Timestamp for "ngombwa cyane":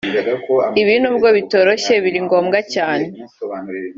2.25-3.05